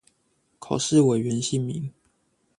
[0.57, 1.93] 口試委員姓名